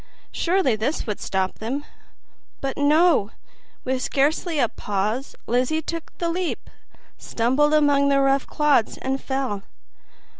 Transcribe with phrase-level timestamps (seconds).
[0.31, 1.85] Surely this would stop them!
[2.59, 3.29] But no;
[3.83, 6.71] with scarcely a pause Lizzie took the leap,
[7.19, 9.61] stumbled among the rough clods and fell.